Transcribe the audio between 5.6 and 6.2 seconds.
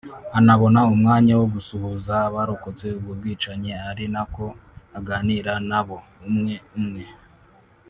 nabo